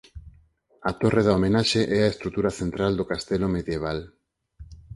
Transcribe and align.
A 0.89 0.91
torre 1.01 1.21
da 1.25 1.35
homenaxe 1.37 1.81
é 1.97 1.99
a 2.03 2.11
estrutura 2.13 2.51
central 2.59 2.91
do 2.95 3.09
castelo 3.11 3.47
medieval. 3.55 3.99